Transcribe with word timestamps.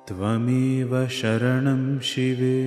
त्वमेव 0.07 0.95
शरणं 1.19 1.83
शिवे 2.09 2.63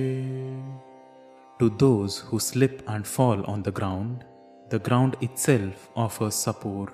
To 1.59 1.69
those 1.69 2.19
who 2.29 2.39
slip 2.39 2.81
and 2.87 3.05
fall 3.05 3.43
on 3.45 3.61
the 3.63 3.71
ground, 3.71 4.23
the 4.69 4.79
ground 4.79 5.17
itself 5.21 5.89
offers 5.97 6.33
support. 6.33 6.93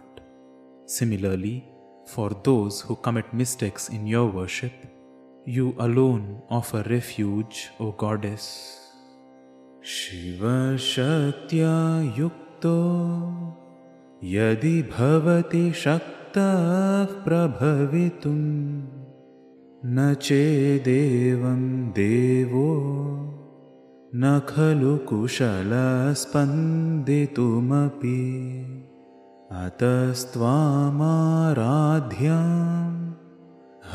Similarly, 0.88 1.63
for 2.07 2.31
those 2.44 2.81
who 2.81 2.95
commit 2.95 3.34
mistakes 3.34 3.89
in 3.89 4.07
your 4.07 4.25
worship, 4.25 4.97
you 5.48 5.73
alone 5.80 6.41
offer 6.49 6.84
refuge, 6.84 7.70
O 7.80 7.91
Goddess. 7.94 8.48
शिवशक्त्या 9.90 11.76
युक्तो 12.17 12.80
यदि 14.31 14.81
भवति 14.91 15.62
शक्तः 15.84 17.13
प्रभवितुं 17.27 18.41
न 19.95 20.13
चेदेवं 20.21 21.62
देवो 21.99 22.71
न 24.16 24.23
खलु 24.49 24.95
कुशलस्पन्दितुमपि 25.09 25.77
अतस्त्वामाराध्याम् 29.63 30.57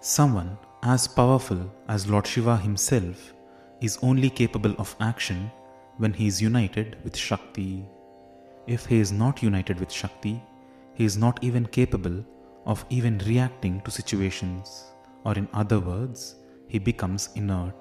Someone 0.00 0.56
as 0.82 1.08
powerful 1.08 1.58
as 1.88 2.06
Lord 2.06 2.26
Shiva 2.26 2.58
himself 2.58 3.32
is 3.80 3.98
only 4.02 4.30
capable 4.30 4.74
of 4.78 4.94
action 5.00 5.50
when 5.96 6.12
he 6.12 6.26
is 6.26 6.42
united 6.42 6.96
with 7.02 7.16
Shakti. 7.16 7.84
If 8.66 8.86
he 8.86 9.00
is 9.00 9.12
not 9.12 9.42
united 9.42 9.80
with 9.80 9.90
Shakti, 9.90 10.42
he 10.94 11.04
is 11.04 11.16
not 11.16 11.42
even 11.42 11.66
capable 11.66 12.24
of 12.66 12.84
even 12.90 13.18
reacting 13.26 13.80
to 13.82 13.90
situations 13.90 14.93
or 15.24 15.34
in 15.34 15.48
other 15.52 15.80
words, 15.80 16.36
he 16.68 16.78
becomes 16.78 17.30
inert. 17.34 17.74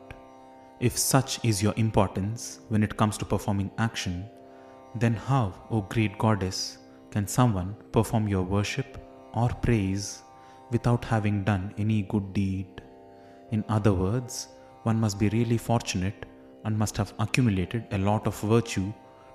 If 0.80 0.98
such 0.98 1.44
is 1.46 1.64
your 1.64 1.74
importance 1.78 2.60
when 2.70 2.84
it 2.84 2.98
comes 2.98 3.18
to 3.18 3.26
performing 3.26 3.72
action, 3.78 4.26
then 4.96 5.14
how, 5.14 5.54
O 5.72 5.82
great 5.82 6.18
goddess, 6.18 6.78
can 7.12 7.28
someone 7.28 7.76
perform 7.92 8.28
your 8.28 8.44
worship 8.44 8.98
or 9.34 9.50
praise 9.50 10.24
without 10.72 11.06
having 11.06 11.44
done 11.44 11.74
any 11.78 12.02
good 12.04 12.34
deed? 12.34 12.68
In 13.52 13.64
other 13.70 13.94
words, 13.94 14.48
one 14.84 15.00
must 15.00 15.20
be 15.20 15.30
really 15.30 15.58
fortunate 15.58 16.26
and 16.66 16.78
must 16.78 16.98
have 16.98 17.14
accumulated 17.20 17.86
a 17.92 17.98
lot 17.98 18.28
of 18.28 18.40
virtue 18.42 18.92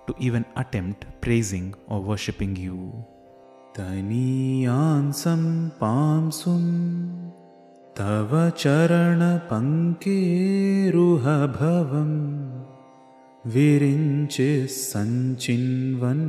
to 0.06 0.14
even 0.18 0.44
attempt 0.56 1.06
praising 1.20 1.74
or 1.86 2.02
worshipping 2.02 2.56
you. 2.56 3.04
Taniyansam 3.74 5.70
pamsum 5.78 7.32
तव 7.98 8.32
चरणपङ्केरुहभवं 8.62 9.30
विरिञ्चिः 13.54 14.66
सञ्चिन्वन् 14.74 16.28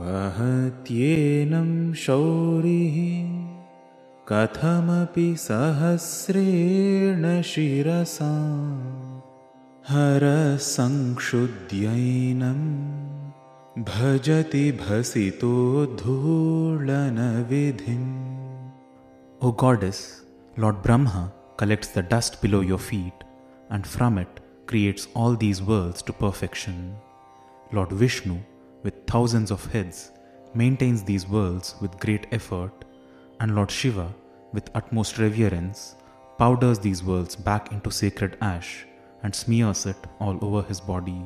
वहत्येनं 0.00 1.70
शौरिः 2.04 2.96
कथमपि 4.30 5.28
सहस्रेण 5.46 7.24
शिरसा 7.52 8.32
हरसंक्षुद्यैनम् 9.90 11.06
Bhajati 13.84 14.72
bhasito 14.72 15.86
dhoolanavithim. 15.98 18.04
O 19.42 19.52
Goddess, 19.52 20.22
Lord 20.56 20.80
Brahma 20.80 21.30
collects 21.58 21.88
the 21.88 22.02
dust 22.02 22.40
below 22.40 22.62
your 22.62 22.78
feet 22.78 23.12
and 23.68 23.86
from 23.86 24.16
it 24.16 24.40
creates 24.64 25.08
all 25.12 25.36
these 25.36 25.60
worlds 25.60 26.00
to 26.04 26.14
perfection. 26.14 26.96
Lord 27.70 27.92
Vishnu, 27.92 28.38
with 28.82 28.94
thousands 29.06 29.50
of 29.50 29.70
heads, 29.70 30.10
maintains 30.54 31.02
these 31.02 31.28
worlds 31.28 31.74
with 31.82 32.00
great 32.00 32.28
effort, 32.32 32.86
and 33.40 33.54
Lord 33.54 33.70
Shiva, 33.70 34.14
with 34.54 34.70
utmost 34.74 35.18
reverence, 35.18 35.96
powders 36.38 36.78
these 36.78 37.04
worlds 37.04 37.36
back 37.36 37.72
into 37.72 37.90
sacred 37.90 38.38
ash 38.40 38.86
and 39.22 39.34
smears 39.34 39.84
it 39.84 39.98
all 40.18 40.42
over 40.42 40.62
his 40.62 40.80
body. 40.80 41.22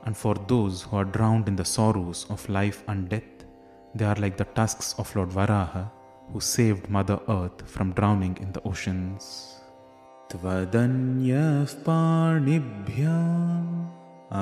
and 0.04 0.16
for 0.16 0.34
those 0.34 0.82
who 0.82 0.96
are 0.96 1.04
drowned 1.04 1.48
in 1.48 1.56
the 1.56 1.64
sorrows 1.64 2.26
of 2.30 2.48
life 2.48 2.82
and 2.88 3.08
death, 3.08 3.44
they 3.94 4.04
are 4.04 4.16
like 4.16 4.36
the 4.36 4.44
tusks 4.44 4.94
of 4.98 5.14
Lord 5.14 5.30
Varaha, 5.30 5.90
who 6.32 6.40
saved 6.40 6.88
Mother 6.88 7.20
Earth 7.28 7.68
from 7.68 7.92
drowning 7.92 8.36
in 8.40 8.52
the 8.52 8.62
oceans. 8.62 9.54
त्वदन्यः 10.32 11.74
पाणिभ्याम् 11.84 13.68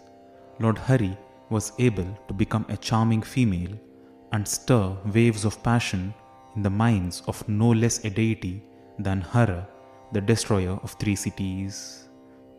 Lord 0.58 0.78
Hari 0.78 1.14
was 1.50 1.72
able 1.78 2.18
to 2.28 2.32
become 2.32 2.64
a 2.70 2.78
charming 2.78 3.20
female 3.20 3.78
and 4.32 4.48
stir 4.48 4.96
waves 5.12 5.44
of 5.44 5.62
passion 5.62 6.14
in 6.56 6.62
the 6.62 6.70
minds 6.70 7.22
of 7.26 7.46
no 7.46 7.68
less 7.68 8.02
a 8.06 8.10
deity 8.10 8.62
than 8.98 9.20
Hara, 9.20 9.68
the 10.12 10.22
destroyer 10.22 10.78
of 10.82 10.92
three 10.92 11.14
cities. 11.14 12.08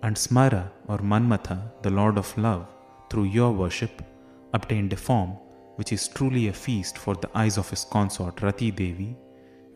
And 0.03 0.15
Smara 0.15 0.69
or 0.87 0.99
Manmatha, 0.99 1.71
the 1.81 1.89
Lord 1.89 2.19
of 2.19 2.37
Love, 2.37 2.67
through 3.09 3.25
your 3.25 3.51
worship, 3.51 4.03
obtained 4.53 4.93
a 4.93 4.97
form 4.97 5.31
which 5.77 5.91
is 5.91 6.07
truly 6.07 6.49
a 6.49 6.53
feast 6.53 6.99
for 6.99 7.15
the 7.15 7.35
eyes 7.35 7.57
of 7.57 7.67
his 7.67 7.83
consort 7.83 8.43
Rati 8.43 8.69
Devi, 8.69 9.17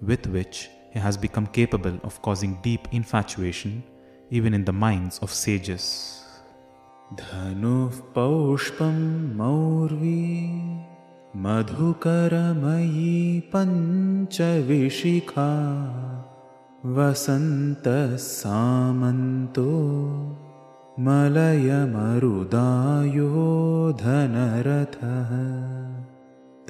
with 0.03 0.27
which 0.27 0.69
has 0.93 1.17
become 1.17 1.47
capable 1.47 1.99
of 2.03 2.21
causing 2.21 2.59
deep 2.61 2.87
infatuation 2.91 3.83
even 4.29 4.53
in 4.53 4.65
the 4.65 4.73
minds 4.73 5.19
of 5.19 5.31
sages. 5.31 6.23
धनुः 7.15 7.99
पौष्पं 8.15 8.97
मौर्वी 9.37 10.23
मधुकरमयी 11.43 13.13
पञ्चविशिखा 13.53 15.51
वसन्तः 16.95 18.15
सामन्तो 18.23 19.71
मलयमरुदायो 21.05 22.11
धनरथः 24.01 25.31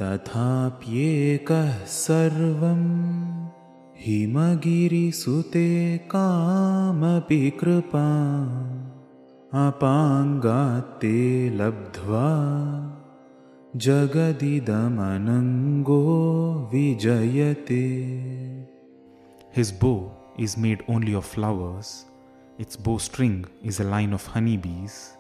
तथाप्येकः 0.02 1.74
सर्वं 1.98 2.82
हिमगिरिसुते 4.06 5.70
कामपि 6.14 7.40
कृपा 7.60 8.08
अपाङ्गात्ते 9.66 11.20
लब्ध्वा 11.62 12.28
जगदिदमनङ्गो 13.88 15.32
विजयते 16.74 17.86
His 19.58 19.72
bow 19.72 20.12
is 20.38 20.56
made 20.66 20.84
only 20.88 21.14
of 21.14 21.26
flowers 21.26 22.06
Its 22.60 22.76
bowstring 22.76 23.46
is 23.64 23.80
a 23.80 23.84
line 23.84 24.14
of 24.14 24.26
honeybees. 24.26 25.16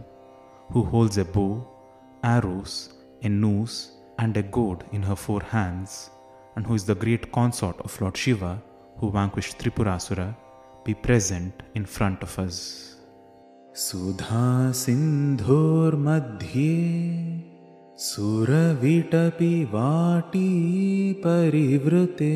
who 0.70 0.84
holds 0.84 1.18
a 1.18 1.26
bow, 1.26 1.68
arrows, 2.24 2.94
a 3.24 3.30
noose, 3.30 3.94
and 4.20 4.38
a 4.38 4.44
goad 4.44 4.86
in 4.92 5.02
her 5.02 5.16
four 5.16 5.42
hands, 5.42 6.12
and 6.56 6.68
who 6.68 6.76
is 6.76 6.86
the 6.86 6.94
great 6.94 7.32
consort 7.32 7.82
of 7.82 8.00
Lord 8.00 8.16
Shiva, 8.16 8.62
who 8.98 9.10
vanquished 9.10 9.58
Tripurasura 9.58 10.36
present 10.92 11.54
in 11.76 11.86
front 11.86 12.22
of 12.24 12.38
us. 12.38 12.90
सुधा 13.76 14.72
सिन्धोर्मध्ये 14.76 15.42
सुरविटपि 18.08 19.64
वाटी 19.72 20.50
परिवृते 21.26 22.36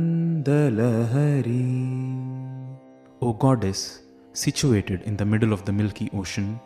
O 3.20 3.32
goddess, 3.44 3.80
situated 4.32 5.02
in 5.02 5.16
the 5.16 5.28
middle 5.32 5.52
of 5.52 5.64
the 5.64 5.72
milky 5.72 6.08
ocean, 6.14 6.60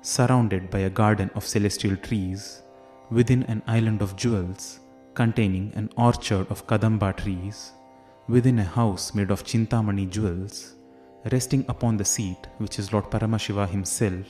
surrounded 0.00 0.70
by 0.70 0.78
a 0.78 0.96
garden 1.02 1.30
of 1.34 1.50
celestial 1.54 1.96
trees, 2.08 2.62
within 3.10 3.42
an 3.42 3.62
island 3.66 4.00
of 4.00 4.16
jewels, 4.16 4.80
containing 5.14 5.70
an 5.74 5.90
orchard 6.08 6.46
of 6.50 6.66
Kadamba 6.66 7.14
trees, 7.22 7.72
within 8.32 8.58
a 8.60 8.64
house 8.64 9.14
made 9.14 9.30
of 9.30 9.44
Chintamani 9.44 10.08
jewels, 10.08 10.74
resting 11.30 11.64
upon 11.68 11.98
the 11.98 12.04
seat 12.04 12.46
which 12.58 12.78
is 12.78 12.90
Lord 12.92 13.10
Paramashiva 13.10 13.68
himself. 13.68 14.26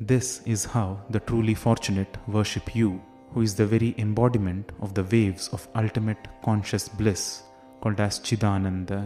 This 0.00 0.42
is 0.44 0.64
how 0.64 1.00
the 1.10 1.20
truly 1.20 1.54
fortunate 1.54 2.16
worship 2.26 2.74
you, 2.74 3.00
who 3.32 3.42
is 3.42 3.54
the 3.54 3.66
very 3.66 3.94
embodiment 3.98 4.72
of 4.80 4.94
the 4.94 5.04
waves 5.04 5.48
of 5.52 5.68
ultimate 5.76 6.26
conscious 6.44 6.88
bliss, 6.88 7.44
called 7.80 8.00
as 8.00 8.18
Chidananda. 8.18 9.00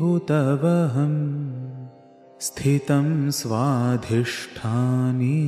हुतवहं 0.00 1.12
स्थितं 2.46 3.06
स्वाधिष्ठाने 3.38 5.38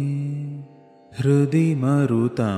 हृदि 1.19 1.69
मरुतमाकाशमुपरि 1.83 2.55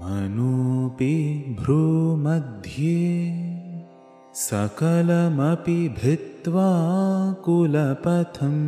मनोऽपि 0.00 1.14
भ्रूमध्ये 1.60 2.96
सकलमपि 4.46 5.78
भित्त्वा 6.00 6.72
कुलपथम् 7.44 8.66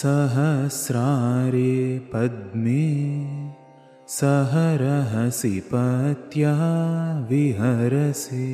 सहस्रारे 0.00 1.78
पद्मे 2.12 2.84
सहरहसि 4.18 5.56
पत्या 5.72 6.54
विहरसे 7.30 8.46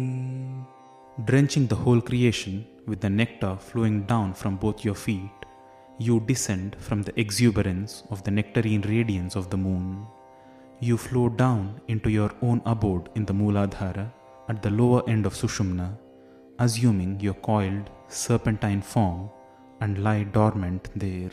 Drenching 1.26 1.66
the 1.68 1.76
whole 1.76 2.02
creation 2.02 2.66
with 2.88 3.02
the 3.02 3.10
nectar 3.10 3.58
flowing 3.60 4.04
down 4.04 4.34
from 4.36 4.58
both 4.58 4.86
your 4.86 4.96
feet, 4.96 5.32
you 5.98 6.20
descend 6.20 6.76
from 6.80 7.02
the 7.02 7.20
exuberance 7.20 8.04
of 8.12 8.24
the 8.24 8.32
nectarine 8.32 8.82
radiance 8.82 9.36
of 9.36 9.50
the 9.50 9.58
moon. 9.58 10.06
You 10.80 10.98
flow 10.98 11.30
down 11.30 11.82
into 11.88 12.12
your 12.12 12.32
own 12.44 12.62
abode 12.66 13.10
in 13.16 13.26
the 13.26 13.34
Mooladhara 13.34 14.12
at 14.50 14.62
the 14.62 14.70
lower 14.70 15.08
end 15.10 15.26
of 15.26 15.34
Sushumna, 15.34 15.98
assuming 16.60 17.20
your 17.20 17.34
coiled, 17.36 17.90
serpentine 18.08 18.82
form 18.82 19.30
and 19.82 20.04
lie 20.04 20.24
dormant 20.24 20.90
there. 20.96 21.32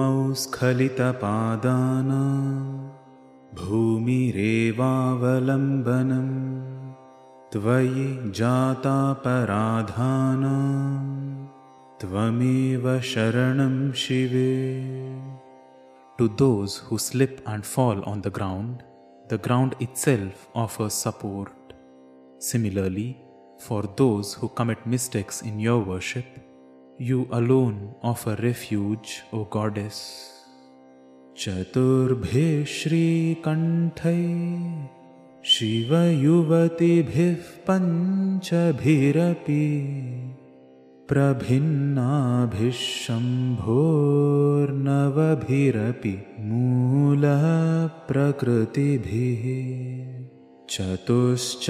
भूमौ 0.00 0.34
स्खलितपादानां 0.40 2.18
भूमिरेवावलम्बनम् 3.56 4.78
त्वयि 7.52 8.06
जातापराधानां 8.38 9.44
त्वमेव 12.00 12.86
शरणं 13.12 13.76
शिवे 14.04 14.54
those 16.40 16.72
who 16.86 16.96
slip 16.98 17.40
and 17.46 17.64
fall 17.64 17.98
on 18.10 18.18
the 18.24 18.32
ground, 18.38 18.82
the 19.28 19.38
ground 19.46 19.74
itself 19.80 20.48
offers 20.54 20.92
support. 21.04 21.52
Similarly, 22.38 23.08
for 23.66 23.82
those 24.00 24.34
who 24.34 24.48
commit 24.60 24.86
mistakes 24.94 25.40
in 25.40 25.58
your 25.58 25.80
worship, 25.92 26.28
you 27.00 27.26
alone 27.32 27.94
offer 28.02 28.36
refuge, 28.48 29.22
O 29.32 29.44
Goddess. 29.44 30.00
चतुर्भिः 31.42 32.64
श्रीकण्ठै 32.72 34.22
शिवयुवतिभिः 35.52 37.36
पञ्चभिरपि 37.68 39.64
प्रभिन्नाभिः 41.12 42.80
शम्भोर्नवभिरपि 42.80 43.64
मूलप्रकृतिभिः 46.50 47.06
चतुश्चत्वारिंशत् 50.74 51.60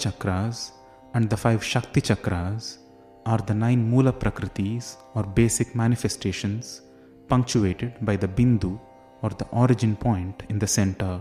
chakras 0.06 0.72
and 1.14 1.30
the 1.30 1.38
five 1.38 1.64
Shakti 1.64 2.02
chakras 2.02 2.80
are 3.28 3.38
the 3.38 3.54
nine 3.54 3.88
Mula 3.92 4.14
Prakritis 4.14 4.98
or 5.14 5.24
basic 5.24 5.76
manifestations 5.76 6.82
punctuated 7.28 7.94
by 8.02 8.16
the 8.16 8.28
Bindu 8.28 8.80
or 9.22 9.30
the 9.30 9.46
origin 9.52 9.96
point 9.96 10.42
in 10.50 10.58
the 10.58 10.66
center. 10.66 11.20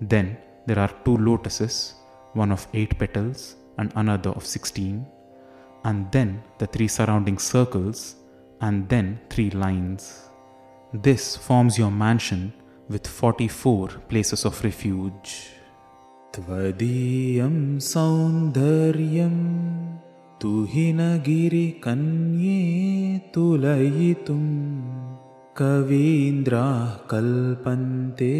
Then 0.00 0.38
there 0.66 0.78
are 0.78 0.90
two 1.04 1.18
lotuses, 1.18 1.95
one 2.36 2.52
of 2.52 2.66
eight 2.74 2.98
petals 2.98 3.56
and 3.78 3.92
another 3.96 4.30
of 4.30 4.46
sixteen, 4.46 5.06
and 5.84 6.10
then 6.12 6.42
the 6.58 6.66
three 6.66 6.88
surrounding 6.88 7.38
circles, 7.38 8.16
and 8.60 8.88
then 8.88 9.18
three 9.30 9.50
lines. 9.50 10.28
This 10.92 11.36
forms 11.36 11.78
your 11.78 11.90
mansion 11.90 12.52
with 12.88 13.06
44 13.06 13.88
places 14.08 14.44
of 14.44 14.62
refuge. 14.62 15.56
त्वदीयं 16.36 17.56
सौन्दर्यं 17.90 19.36
तुहिनगिरिकन्ये 20.42 22.58
तुलयितुं 23.34 24.44
कवीन्द्राः 25.58 26.90
कल्पन्ते 27.12 28.34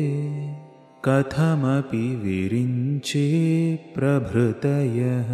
कथमपि 1.09 2.17
विरिञ्चे 2.17 3.27
प्रभृतयः। 3.95 5.31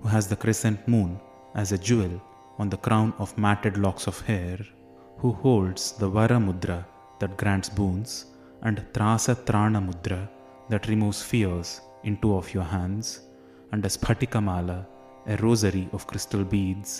who 0.00 0.08
has 0.08 0.26
the 0.26 0.34
crescent 0.34 0.88
moon 0.88 1.20
as 1.54 1.70
a 1.70 1.78
jewel 1.78 2.20
on 2.58 2.68
the 2.68 2.82
crown 2.88 3.14
of 3.20 3.38
matted 3.38 3.78
locks 3.78 4.08
of 4.08 4.20
hair, 4.22 4.58
who 5.18 5.30
holds 5.30 5.92
the 5.92 6.08
Vara 6.08 6.40
Mudra 6.40 6.84
that 7.20 7.36
grants 7.36 7.68
boons, 7.68 8.26
and 8.62 8.84
Trasa 8.92 9.36
Trana 9.36 9.80
Mudra 9.88 10.28
that 10.70 10.88
removes 10.88 11.22
fears 11.22 11.82
in 12.02 12.16
two 12.16 12.34
of 12.34 12.52
your 12.52 12.64
hands, 12.64 13.20
and 13.70 13.86
a 13.86 13.88
Sphatika 13.88 14.42
Mala 14.42 14.88
a 15.32 15.36
rosary 15.46 15.86
of 15.92 16.06
crystal 16.10 16.44
beads, 16.52 16.90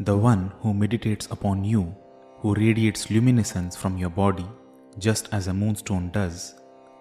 The 0.00 0.16
one 0.16 0.52
who 0.62 0.72
meditates 0.72 1.28
upon 1.30 1.64
you, 1.64 1.94
who 2.44 2.52
radiates 2.56 3.08
luminescence 3.08 3.74
from 3.74 3.96
your 3.96 4.10
body, 4.10 4.46
just 4.98 5.30
as 5.32 5.46
a 5.46 5.54
moonstone 5.54 6.10
does, 6.10 6.54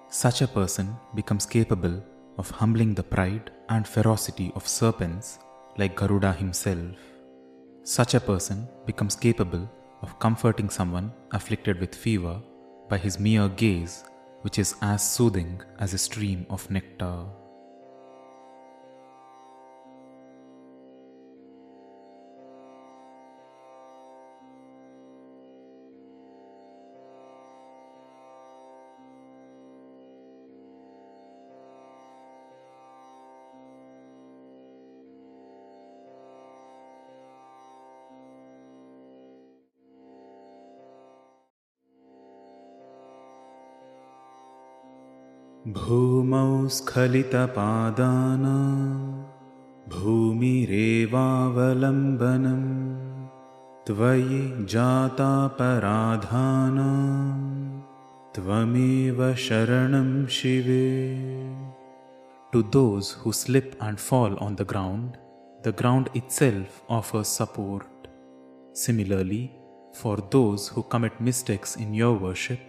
such 0.07 0.41
a 0.41 0.47
person 0.47 0.95
becomes 1.15 1.45
capable 1.45 2.01
of 2.37 2.49
humbling 2.49 2.95
the 2.95 3.03
pride 3.03 3.51
and 3.67 3.85
ferocity 3.85 4.53
of 4.55 4.65
serpents 4.65 5.39
like 5.77 5.97
Garuda 5.97 6.31
himself. 6.31 6.95
Such 7.83 8.13
a 8.13 8.21
person 8.21 8.69
becomes 8.85 9.17
capable 9.17 9.69
of 10.01 10.17
comforting 10.17 10.69
someone 10.69 11.11
afflicted 11.33 11.77
with 11.77 11.93
fever 11.93 12.39
by 12.87 12.97
his 12.97 13.19
mere 13.19 13.49
gaze, 13.49 14.05
which 14.43 14.57
is 14.57 14.75
as 14.81 15.05
soothing 15.05 15.61
as 15.77 15.93
a 15.93 15.97
stream 15.97 16.45
of 16.49 16.71
nectar. 16.71 17.25
भूमौ 46.33 46.67
स्खलितपादानां 46.75 48.53
भूमिरेवावलम्बनं 49.93 51.13
त्वयि 53.87 54.39
जातापराधानां 54.73 55.77
त्वमेव 58.35 59.19
शरणं 59.45 60.09
शिवे 60.37 60.89
To 62.53 62.59
those 62.77 63.07
who 63.19 63.31
slip 63.43 63.75
and 63.79 63.99
fall 64.09 64.33
on 64.47 64.55
the 64.55 64.65
ground, 64.73 65.17
the 65.63 65.73
ground 65.81 66.09
itself 66.19 66.83
offers 66.97 67.27
support. 67.27 68.07
Similarly, 68.73 69.43
for 70.01 70.17
those 70.37 70.67
who 70.67 70.83
commit 70.93 71.21
mistakes 71.29 71.75
in 71.75 71.93
your 72.01 72.15
worship, 72.25 72.63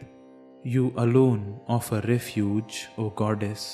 you 0.64 0.92
alone 0.96 1.60
offer 1.68 2.00
refuge, 2.08 2.88
O 2.96 3.10
Goddess. 3.10 3.64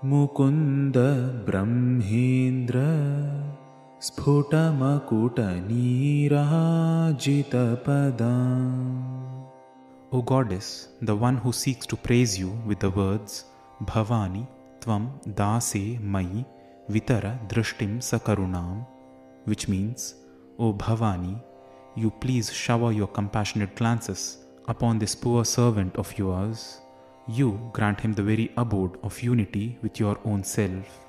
Mukunda 0.05 0.97
ब्रह्मेन्द्र 1.47 2.81
स्फुटमकुटनीराजितपदा 4.03 5.15
the 11.03 11.17
one 11.17 11.37
who 11.37 11.53
seeks 11.53 11.87
to 11.87 11.97
praise 11.97 12.39
you 12.39 12.51
with 12.67 12.81
the 12.81 12.91
words 12.91 13.45
Bhavani 13.83 14.47
Tvam 14.81 15.09
Dase 15.27 16.01
Mai 16.01 16.45
Vitara 16.91 17.39
Drishtim 17.49 18.01
Sakarunam, 18.01 18.87
which 19.45 19.69
means, 19.69 20.15
O 20.59 20.73
Bhavani, 20.73 21.41
you 21.97 22.11
please 22.11 22.53
shower 22.53 22.93
your 22.93 23.07
compassionate 23.07 23.75
glances 23.77 24.39
upon 24.69 24.99
this 24.99 25.15
poor 25.15 25.45
servant 25.45 25.97
of 25.97 26.17
yours. 26.19 26.81
You 27.27 27.71
grant 27.73 28.01
him 28.01 28.13
the 28.13 28.23
very 28.23 28.51
abode 28.57 28.99
of 29.03 29.23
unity 29.23 29.79
with 29.83 29.99
your 30.01 30.19
own 30.25 30.45
self. 30.45 31.01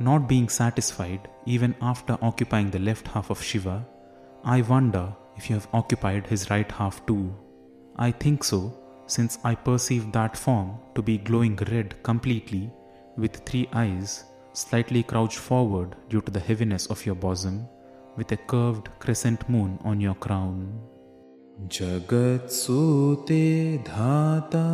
Not 0.00 0.28
being 0.28 0.48
satisfied 0.48 1.28
even 1.44 1.74
after 1.82 2.16
occupying 2.22 2.70
the 2.70 2.78
left 2.78 3.08
half 3.08 3.28
of 3.30 3.42
Shiva, 3.42 3.86
I 4.44 4.62
wonder 4.62 5.14
if 5.36 5.50
you 5.50 5.56
have 5.56 5.68
occupied 5.74 6.26
his 6.26 6.48
right 6.50 6.72
half 6.72 7.04
too. 7.06 7.34
I 7.96 8.10
think 8.10 8.42
so, 8.42 8.72
since 9.06 9.38
I 9.44 9.54
perceive 9.54 10.10
that 10.12 10.36
form 10.36 10.78
to 10.94 11.02
be 11.02 11.18
glowing 11.18 11.56
red 11.70 12.02
completely, 12.02 12.72
with 13.16 13.44
three 13.44 13.68
eyes, 13.74 14.24
slightly 14.54 15.02
crouched 15.02 15.38
forward 15.38 15.96
due 16.08 16.22
to 16.22 16.30
the 16.30 16.40
heaviness 16.40 16.86
of 16.86 17.04
your 17.04 17.14
bosom, 17.14 17.68
with 18.17 18.31
a 18.31 18.37
curved 18.37 18.89
crescent 18.99 19.47
moon 19.49 19.79
on 19.83 20.01
your 20.01 20.15
crown. 20.15 20.59
जगत्सूते 21.73 23.45
धाता 23.87 24.67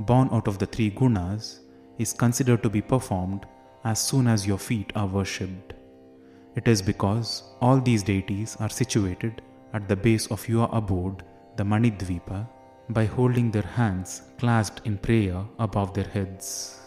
born 0.00 0.28
out 0.32 0.48
of 0.48 0.58
the 0.58 0.66
three 0.66 0.90
gunas, 0.90 1.60
is 1.98 2.12
considered 2.12 2.62
to 2.62 2.70
be 2.70 2.82
performed 2.82 3.46
as 3.84 4.00
soon 4.00 4.26
as 4.26 4.46
your 4.46 4.58
feet 4.58 4.92
are 4.96 5.06
worshipped. 5.06 5.74
It 6.56 6.68
is 6.68 6.82
because 6.82 7.42
all 7.60 7.80
these 7.80 8.02
deities 8.02 8.56
are 8.60 8.68
situated 8.68 9.42
at 9.72 9.88
the 9.88 9.96
base 9.96 10.26
of 10.28 10.48
your 10.48 10.68
abode, 10.72 11.22
the 11.56 11.64
Manidvipa, 11.64 12.48
by 12.90 13.04
holding 13.06 13.50
their 13.50 13.62
hands 13.62 14.22
clasped 14.38 14.82
in 14.84 14.98
prayer 14.98 15.44
above 15.58 15.94
their 15.94 16.08
heads. 16.08 16.80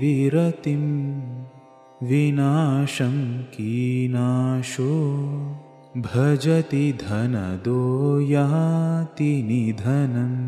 विरतिं 0.02 0.84
विनाशं 2.09 3.17
कीनाशो 3.55 4.93
भजति 6.05 6.93
धनदो 7.01 7.81
याति 8.21 9.33
निधनम् 9.49 10.39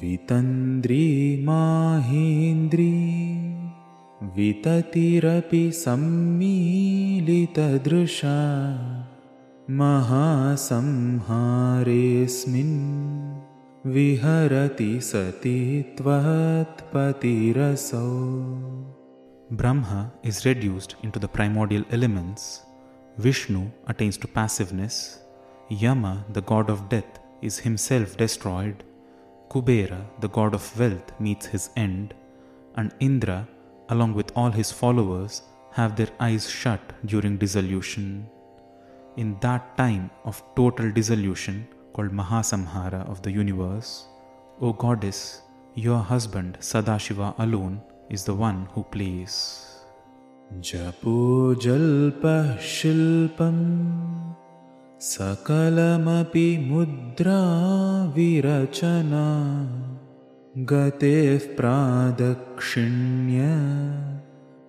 वितन्द्री 0.00 1.06
माहेन्द्री 1.46 2.94
विततिरपि 4.36 5.62
सम्मीलितदृशा 5.84 6.74
महासंहारेऽस्मिन् 9.80 10.64
विहरति 13.94 14.90
सति 15.10 15.56
त्वत्पतिरसौ 15.98 16.42
Brahma 19.56 20.10
is 20.24 20.44
reduced 20.46 20.96
into 21.04 21.20
the 21.20 21.28
primordial 21.28 21.84
elements. 21.92 22.64
Vishnu 23.18 23.70
attains 23.86 24.16
to 24.16 24.26
passiveness. 24.26 25.20
Yama, 25.68 26.24
the 26.32 26.42
god 26.42 26.68
of 26.68 26.88
death, 26.88 27.20
is 27.40 27.58
himself 27.58 28.16
destroyed. 28.16 28.82
Kubera, 29.48 30.04
the 30.18 30.28
god 30.28 30.54
of 30.54 30.78
wealth, 30.78 31.12
meets 31.20 31.46
his 31.46 31.70
end. 31.76 32.14
And 32.74 32.92
Indra, 32.98 33.46
along 33.90 34.14
with 34.14 34.32
all 34.34 34.50
his 34.50 34.72
followers, 34.72 35.42
have 35.70 35.94
their 35.94 36.10
eyes 36.18 36.50
shut 36.50 36.80
during 37.06 37.36
dissolution. 37.36 38.26
In 39.16 39.38
that 39.40 39.76
time 39.76 40.10
of 40.24 40.42
total 40.56 40.90
dissolution, 40.90 41.68
called 41.92 42.10
Mahasamhara 42.10 43.08
of 43.08 43.22
the 43.22 43.30
universe, 43.30 44.06
O 44.60 44.72
goddess, 44.72 45.42
your 45.76 45.98
husband 45.98 46.58
Sadashiva 46.60 47.34
alone 47.38 47.80
is 48.10 48.24
the 48.24 48.34
one 48.34 48.66
who 48.74 48.82
plays. 48.82 49.64
जपोजल्पः 50.52 52.56
शिल्पं 52.72 53.56
सकलमपि 55.00 56.46
मुद्रा 56.70 57.38
विरचना 58.16 59.24
गतेः 60.70 61.46
प्रादक्षिण्य 61.56 63.40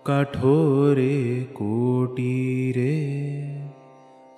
कठोरे 0.07 1.17
कोटीरे 1.57 2.95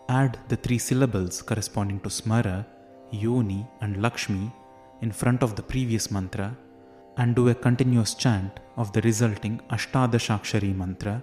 add 0.09 0.39
the 0.47 0.55
three 0.57 0.79
syllables 0.79 1.43
corresponding 1.43 1.99
to 2.01 2.09
Smara 2.09 2.65
Yoni, 3.11 3.67
and 3.81 4.01
Lakshmi 4.01 4.53
in 5.01 5.11
front 5.11 5.43
of 5.43 5.57
the 5.57 5.63
previous 5.63 6.13
mantra 6.13 6.57
and 7.17 7.35
do 7.35 7.49
a 7.49 7.55
continuous 7.55 8.15
chant 8.15 8.61
of 8.77 8.93
the 8.93 9.01
resulting 9.01 9.61
Ashtadashakshari 9.71 10.73
mantra 10.77 11.21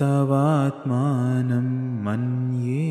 तवात्मानं 0.00 1.68
मन्ये 2.04 2.88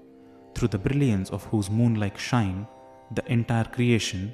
through 0.55 0.69
the 0.69 0.79
brilliance 0.79 1.29
of 1.29 1.45
whose 1.45 1.69
moon 1.69 1.97
like 1.97 2.17
shine, 2.17 2.67
the 3.11 3.31
entire 3.31 3.65
creation, 3.65 4.33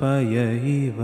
पय 0.00 0.36
इव 0.76 1.00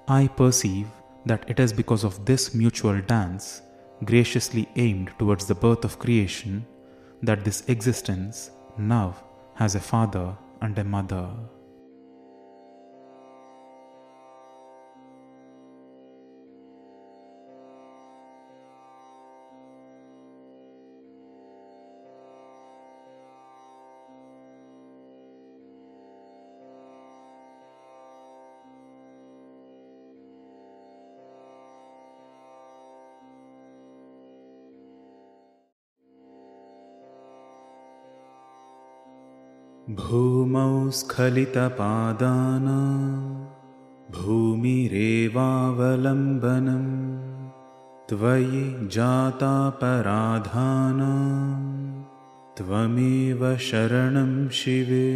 I 0.07 0.27
perceive 0.27 0.87
that 1.25 1.43
it 1.49 1.59
is 1.59 1.73
because 1.73 2.05
of 2.05 2.23
this 2.25 2.53
mutual 2.53 3.01
dance, 3.01 3.61
graciously 4.05 4.69
aimed 4.77 5.11
towards 5.19 5.47
the 5.47 5.55
birth 5.55 5.83
of 5.83 5.99
creation, 5.99 6.65
that 7.23 7.43
this 7.43 7.67
existence 7.67 8.51
now 8.77 9.17
has 9.55 9.75
a 9.75 9.81
father 9.81 10.33
and 10.61 10.79
a 10.79 10.83
mother. 10.85 11.27
स्खलितपादानां 40.99 42.77
भूमिरेवावलम्बनं 44.15 45.27
त्वयि 48.09 48.63
जातापराधानां 48.95 49.97
त्वमेव 52.57 53.41
शरणं 53.69 54.31
शिवे 54.59 55.09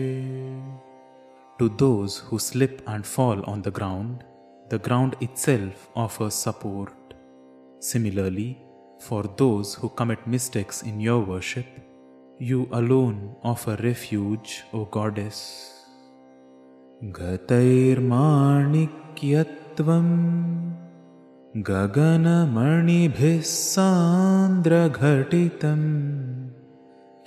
slip 2.39 2.81
and 2.87 3.05
fall 3.05 3.43
on 3.45 3.61
the 3.61 3.71
ground, 3.71 4.23
the 4.69 4.79
ground 4.79 5.15
itself 5.21 5.89
offers 5.95 6.33
support. 6.33 6.93
Similarly, 7.79 8.57
for 8.99 9.23
those 9.37 9.75
who 9.75 9.89
commit 9.89 10.25
mistakes 10.25 10.81
in 10.83 10.99
your 10.99 11.19
worship, 11.19 11.65
you 12.41 12.67
alone 12.71 13.35
offer 13.43 13.75
refuge, 13.87 14.63
O 14.73 14.85
Goddess. 14.85 15.41
गतैर्माणिक्यत्वम् 17.17 18.01
गगनमणिभिः 21.69 23.41
सान्द्रघटितम् 23.51 24.55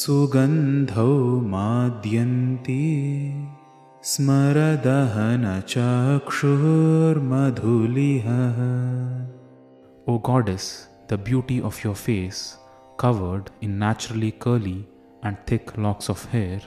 सुगन्धौ 0.00 1.14
माद्यन्ति 1.52 2.80
O 10.06 10.18
goddess, 10.22 10.86
the 11.08 11.18
beauty 11.18 11.60
of 11.60 11.82
your 11.82 11.96
face, 11.96 12.56
covered 12.98 13.50
in 13.62 13.80
naturally 13.80 14.30
curly 14.30 14.86
and 15.24 15.36
thick 15.44 15.76
locks 15.76 16.08
of 16.08 16.24
hair, 16.26 16.60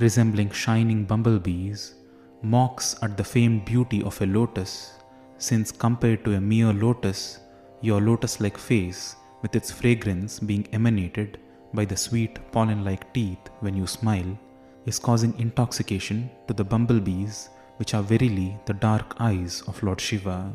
resembling 0.00 0.50
shining 0.50 1.06
bumblebees, 1.06 1.94
mocks 2.42 2.94
at 3.00 3.16
the 3.16 3.24
famed 3.24 3.64
beauty 3.64 4.02
of 4.02 4.20
a 4.20 4.26
lotus, 4.26 4.98
since 5.38 5.72
compared 5.72 6.26
to 6.26 6.34
a 6.34 6.40
mere 6.42 6.74
lotus, 6.74 7.40
your 7.80 8.02
lotus 8.02 8.38
like 8.38 8.58
face, 8.58 9.16
with 9.40 9.56
its 9.56 9.70
fragrance 9.70 10.38
being 10.38 10.68
emanated 10.74 11.38
by 11.72 11.86
the 11.86 11.96
sweet 11.96 12.38
pollen 12.52 12.84
like 12.84 13.14
teeth 13.14 13.48
when 13.60 13.74
you 13.74 13.86
smile, 13.86 14.38
is 14.86 14.98
causing 14.98 15.34
intoxication 15.38 16.30
to 16.46 16.54
the 16.54 16.64
bumblebees, 16.64 17.48
which 17.78 17.94
are 17.94 18.02
verily 18.02 18.58
the 18.66 18.74
dark 18.74 19.14
eyes 19.20 19.62
of 19.68 19.82
Lord 19.82 20.00
Shiva. 20.00 20.52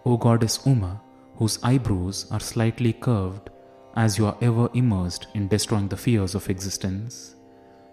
O 0.07 0.17
goddess 0.17 0.65
Uma, 0.67 1.01
whose 1.37 1.59
eyebrows 1.63 2.27
are 2.31 2.41
slightly 2.41 2.93
curved 2.93 3.51
as 3.97 4.17
you 4.17 4.27
are 4.27 4.37
ever 4.41 4.69
immersed 4.75 5.27
in 5.35 5.49
destroying 5.49 5.89
the 5.89 5.97
fears 5.97 6.35
of 6.35 6.49
existence, 6.49 7.35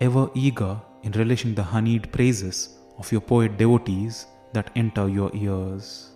ever 0.00 0.30
eager 0.34 0.80
in 1.02 1.12
relishing 1.12 1.54
the 1.54 1.62
honeyed 1.62 2.10
praises 2.12 2.78
of 2.98 3.10
your 3.12 3.20
poet 3.20 3.58
devotees 3.58 4.26
that 4.54 4.70
enter 4.74 5.08
your 5.08 5.30
ears. 5.34 6.12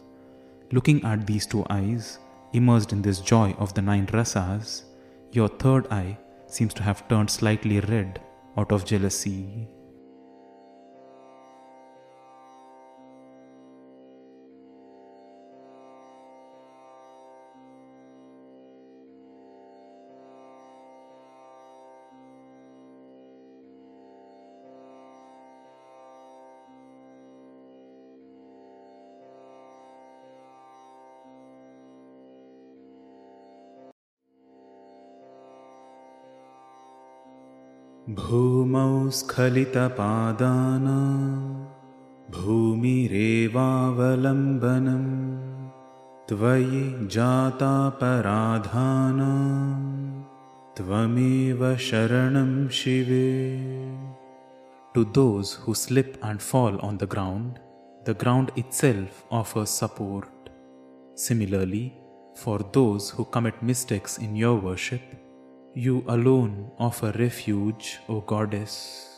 Looking 0.72 1.05
at 1.05 1.26
these 1.26 1.47
two 1.47 1.66
eyes, 1.68 2.18
immersed 2.53 2.93
in 2.93 3.03
this 3.03 3.20
joy 3.20 3.55
of 3.59 3.74
the 3.74 3.83
nine 3.83 4.07
rasas, 4.07 4.85
your 5.33 5.49
third 5.49 5.87
eye 5.91 6.16
seems 6.47 6.72
to 6.74 6.83
have 6.83 7.07
turned 7.09 7.28
slightly 7.28 7.81
red 7.81 8.20
out 8.58 8.72
of 8.72 8.86
jealousy. 8.86 9.68
भूमौ 38.86 39.10
स्खलितपादानां 39.18 40.90
भूमिरेवावलम्बनम् 42.34 43.48
त्वयि 46.30 46.84
जातापराधानां 47.16 47.72
त्वमेव 50.78 51.62
शरणं 51.88 52.52
शिवे 52.80 53.32
on 56.88 56.98
the 56.98 57.08
ground, 57.14 57.60
the 58.06 58.14
ground 58.14 58.52
itself 58.56 59.26
offers 59.32 59.70
support. 59.70 60.30
Similarly, 61.16 61.86
for 62.36 62.60
those 62.72 63.10
who 63.10 63.26
commit 63.26 63.62
mistakes 63.62 64.18
in 64.18 64.36
your 64.36 64.56
worship, 64.56 65.02
you 65.76 66.05
alone 66.07 66.71
offer 66.80 67.11
refuge, 67.11 67.99
O 68.07 68.21
Goddess. 68.21 69.11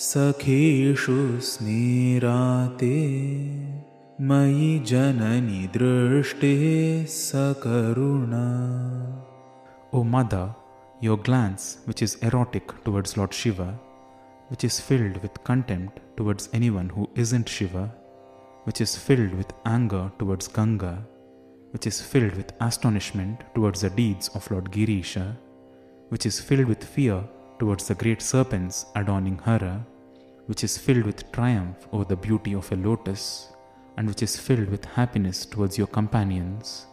सखीषु 0.08 1.16
स्मेराते 1.48 2.98
मयि 4.28 4.68
जननि 4.90 5.62
दृष्टे 5.76 6.52
सकरुणा। 7.16 8.44
O 9.92 10.04
Mother, 10.04 10.46
your 11.00 11.16
glance, 11.16 11.78
which 11.86 12.00
is 12.00 12.14
erotic 12.22 12.66
towards 12.84 13.16
Lord 13.16 13.34
Shiva, 13.34 13.68
which 14.50 14.62
is 14.62 14.78
filled 14.78 15.20
with 15.24 15.42
contempt 15.42 15.98
towards 16.16 16.48
anyone 16.52 16.88
who 16.88 17.08
isn't 17.16 17.48
Shiva, 17.48 17.92
which 18.62 18.80
is 18.80 18.94
filled 18.94 19.34
with 19.34 19.52
anger 19.66 20.12
towards 20.20 20.46
Ganga, 20.46 21.04
which 21.71 21.87
is 21.87 22.01
filled 22.01 22.35
with 22.35 22.53
astonishment 22.61 23.43
towards 23.53 23.81
the 23.81 23.89
deeds 23.89 24.29
of 24.29 24.49
Lord 24.49 24.71
Girisha, 24.71 25.35
which 26.09 26.25
is 26.25 26.39
filled 26.39 26.67
with 26.67 26.83
fear 26.83 27.23
towards 27.59 27.87
the 27.87 27.95
great 27.95 28.21
serpents 28.21 28.85
adorning 28.95 29.39
Hara, 29.39 29.85
which 30.45 30.63
is 30.63 30.77
filled 30.77 31.05
with 31.05 31.31
triumph 31.31 31.87
over 31.91 32.05
the 32.05 32.15
beauty 32.15 32.53
of 32.53 32.71
a 32.71 32.75
lotus, 32.75 33.49
and 33.97 34.07
which 34.07 34.23
is 34.23 34.37
filled 34.37 34.69
with 34.69 34.85
happiness 34.85 35.45
towards 35.45 35.77
your 35.77 35.87
companions, 35.87 36.85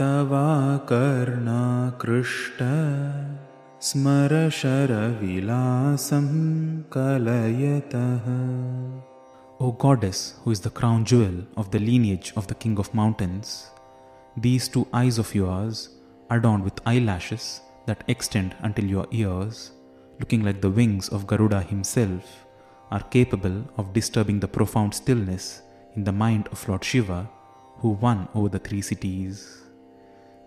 तवाकर्णाकृष्ट 0.00 0.90
स्मरशरविलासं 3.90 4.32
कलयतः 6.96 8.26
O 9.60 9.72
goddess, 9.72 10.36
who 10.44 10.52
is 10.52 10.60
the 10.60 10.70
crown 10.70 11.04
jewel 11.04 11.44
of 11.56 11.72
the 11.72 11.80
lineage 11.80 12.32
of 12.36 12.46
the 12.46 12.54
King 12.54 12.78
of 12.78 12.94
Mountains, 12.94 13.70
these 14.36 14.68
two 14.68 14.86
eyes 14.92 15.18
of 15.18 15.34
yours, 15.34 15.88
adorned 16.30 16.62
with 16.62 16.80
eyelashes 16.86 17.60
that 17.86 18.04
extend 18.06 18.54
until 18.60 18.84
your 18.84 19.08
ears, 19.10 19.72
looking 20.20 20.44
like 20.44 20.60
the 20.60 20.70
wings 20.70 21.08
of 21.08 21.26
Garuda 21.26 21.60
himself, 21.62 22.46
are 22.92 23.02
capable 23.02 23.64
of 23.76 23.92
disturbing 23.92 24.38
the 24.38 24.46
profound 24.46 24.94
stillness 24.94 25.62
in 25.96 26.04
the 26.04 26.12
mind 26.12 26.46
of 26.52 26.68
Lord 26.68 26.84
Shiva, 26.84 27.28
who 27.78 27.90
won 27.90 28.28
over 28.36 28.48
the 28.48 28.60
three 28.60 28.80
cities. 28.80 29.60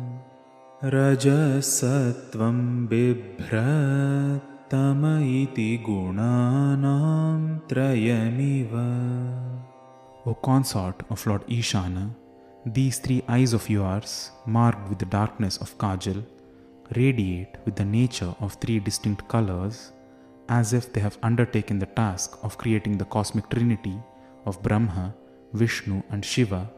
रजसत्वं 0.84 2.88
बिभ्रतम 2.88 5.01
इति 5.21 5.84
गुणानां 5.88 7.57
त्रयमिव। 7.69 8.69
Lord 11.25 11.45
Ishana, 11.49 12.11
these 12.65 12.99
three 12.99 13.21
eyes 13.27 13.51
of 13.51 13.69
yours, 13.69 14.32
marked 14.45 14.88
with 14.88 14.99
the 14.99 15.05
darkness 15.05 15.57
of 15.57 15.77
Kajal, 15.77 16.23
radiate 16.95 17.57
with 17.65 17.75
the 17.75 17.84
nature 17.84 18.34
of 18.39 18.53
three 18.53 18.80
distinct 18.80 19.27
colors, 19.27 19.91
as 20.47 20.71
if 20.71 20.93
they 20.93 21.01
have 21.01 21.17
undertaken 21.21 21.80
the 21.80 21.88
task 21.88 22.39
of 22.41 22.57
creating 22.57 22.97
the 22.97 23.03
cosmic 23.03 23.49
trinity 23.49 23.99
of 24.45 24.63
Brahma, 24.63 25.13
Vishnu, 25.51 26.01
and 26.09 26.23
Shiva 26.23 26.69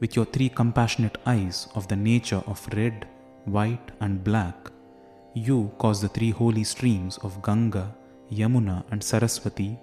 with 0.00 0.16
your 0.16 0.24
three 0.24 0.48
compassionate 0.48 1.18
eyes 1.26 1.68
of 1.74 1.86
the 1.88 1.96
nature 1.96 2.42
of 2.46 2.66
red, 2.74 3.06
white, 3.44 3.92
and 4.00 4.24
black, 4.24 4.70
you 5.34 5.70
cause 5.78 6.00
the 6.00 6.08
three 6.08 6.30
holy 6.30 6.64
streams 6.64 7.18
of 7.18 7.40
Ganga, 7.42 7.94
Yamuna, 8.32 8.84
and 8.90 9.02
Saraswati, 9.02 9.78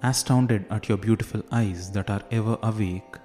astounded 0.03 0.66
at 0.70 0.88
your 0.88 0.99
beautiful 0.99 1.42
eyes 1.51 1.90
that 1.92 2.11
are 2.11 2.22
ever 2.30 2.59
awake, 2.62 3.16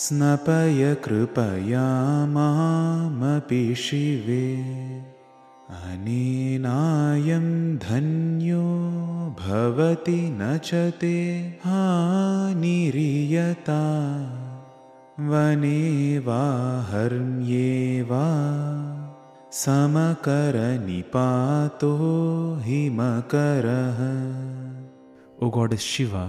स्नपय 0.01 0.97
कृपया 1.05 2.27
मामपि 2.27 3.75
शिवे। 3.75 4.57
अनेनायं 5.71 7.77
धन्यो 7.77 8.63
भवति 9.41 10.31
न 10.33 10.61
च 10.65 10.93
ते 11.01 11.15
हानिरियता। 11.65 13.81
वने 15.21 16.19
वा 16.19 16.83
हर्म्ये 16.83 18.03
वा 18.03 18.29
समकरनिपातो 19.53 21.93
हिमकरः। 22.63 24.01
O 25.43 25.51
goddess 25.51 25.77
Shiva, 25.77 26.29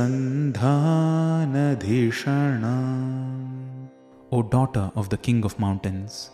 O 4.31 4.41
daughter 4.41 4.91
of 4.95 5.09
the 5.09 5.17
king 5.17 5.43
of 5.45 5.59
mountains, 5.59 6.31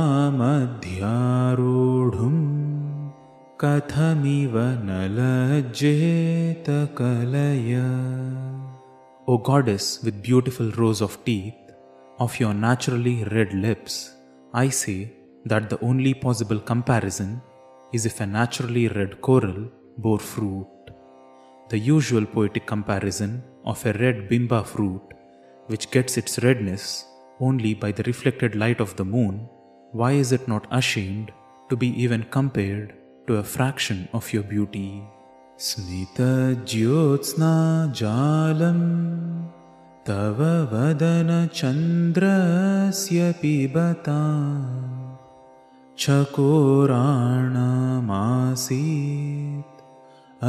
कथमिव 3.64 4.56
न 4.88 4.90
लज्जेत 5.18 6.70
कलय 7.00 7.72
O 9.28 9.38
goddess 9.38 10.02
with 10.04 10.24
beautiful 10.24 10.72
rows 10.72 11.00
of 11.02 11.24
teeth, 11.24 11.54
of 12.20 12.40
your 12.40 12.56
naturally 12.56 13.24
red 13.26 13.54
lips, 13.54 14.14
I 14.52 14.70
say 14.70 15.14
that 15.46 15.70
the 15.70 15.80
only 15.90 16.16
possible 16.16 16.60
comparison 16.60 17.40
is 17.94 18.08
if 18.08 18.20
a 18.20 18.26
naturally 18.26 18.88
red 18.88 19.22
coral 19.22 19.70
bore 19.99 20.19
fruit. 20.19 20.67
The 21.71 21.79
usual 21.79 22.27
poetic 22.27 22.67
comparison 22.67 23.43
of 23.65 23.85
a 23.87 23.93
red 23.95 24.29
bimba 24.29 24.65
fruit, 24.65 25.03
which 25.67 25.91
gets 25.91 26.17
its 26.17 26.39
redness 26.43 27.05
only 27.41 27.75
by 27.75 27.93
the 27.93 28.05
reflected 28.05 28.55
light 28.55 28.81
of 28.81 28.97
the 28.97 29.05
moon, 29.05 29.49
why 29.93 30.13
is 30.13 30.33
it 30.33 30.47
not 30.47 30.67
ashamed 30.71 31.33
to 31.71 31.77
be 31.77 31.89
even 32.03 32.25
compared 32.31 32.95
to 33.27 33.37
a 33.37 33.43
fraction 33.43 34.09
of 34.13 34.33
your 34.33 34.43
beauty? 34.43 35.03
स्मितज्योत्स्ना 35.65 37.53
जालं 37.97 38.81
तव 40.07 40.41
वदनचन्द्रस्य 40.73 41.31
पिबता 43.41 44.19
चकोराणामासीत् 46.03 47.37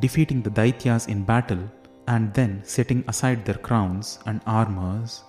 defeating 0.00 0.42
the 0.42 0.50
Daityas 0.50 1.08
in 1.08 1.22
battle 1.22 1.68
and 2.08 2.32
then 2.34 2.60
setting 2.64 3.04
aside 3.08 3.44
their 3.44 3.58
crowns 3.58 4.18
and 4.26 4.40
armors, 4.46 5.22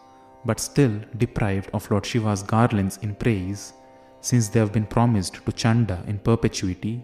but 0.45 0.59
still 0.59 0.99
deprived 1.17 1.69
of 1.73 1.89
Lord 1.91 2.05
Shiva's 2.05 2.43
garlands 2.43 2.97
in 3.01 3.15
praise, 3.15 3.73
since 4.21 4.47
they 4.47 4.59
have 4.59 4.71
been 4.71 4.85
promised 4.85 5.45
to 5.45 5.51
Chanda 5.51 6.01
in 6.07 6.17
perpetuity, 6.17 7.03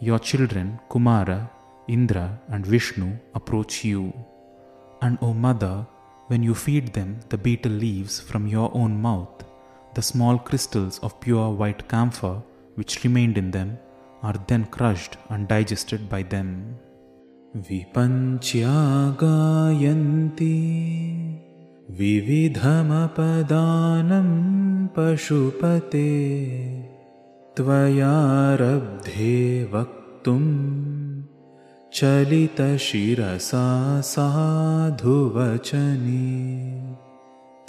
your 0.00 0.18
children 0.18 0.78
Kumara, 0.90 1.48
Indra, 1.88 2.38
and 2.50 2.66
Vishnu 2.66 3.16
approach 3.34 3.84
you. 3.84 4.12
And 5.02 5.18
O 5.22 5.32
Mother, 5.32 5.86
when 6.27 6.41
you 6.43 6.55
feed 6.55 6.93
them 6.93 7.19
the 7.29 7.37
betel 7.37 7.71
leaves 7.71 8.19
from 8.19 8.47
your 8.47 8.69
own 8.73 9.01
mouth, 9.01 9.43
the 9.93 10.01
small 10.01 10.37
crystals 10.37 10.99
of 10.99 11.19
pure 11.19 11.49
white 11.51 11.87
camphor 11.87 12.41
which 12.75 13.03
remained 13.03 13.37
in 13.37 13.51
them 13.51 13.77
are 14.23 14.35
then 14.47 14.65
crushed 14.65 15.17
and 15.29 15.47
digested 15.47 16.09
by 16.09 16.23
them. 16.23 16.49
विपञ्च्या 17.55 18.71
गायन्ति 19.21 20.55
विविधमपदानं 21.99 23.07
पशुपते 24.95 26.09
त्वयारब्धे 27.57 29.37
वक्तुं 29.73 30.41
चलितशिरसा 31.97 33.67
साधुवचने 34.07 35.03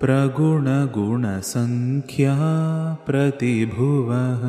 प्रगुणगुणसङ्ख्या 0.00 2.36
प्रतिभुवः 3.06 4.42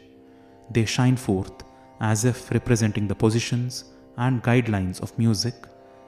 They 0.72 0.84
shine 0.84 1.16
forth 1.16 1.62
as 2.00 2.24
if 2.24 2.50
representing 2.50 3.06
the 3.06 3.14
positions 3.14 3.84
and 4.16 4.42
guidelines 4.42 5.00
of 5.00 5.16
music, 5.18 5.54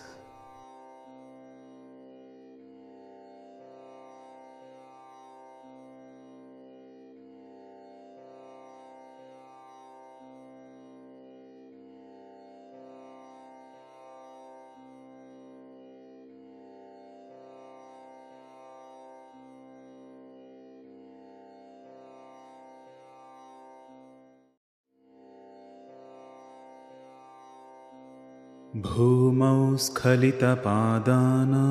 भूमौ 29.42 29.78
स्खलितपादानां 29.84 31.62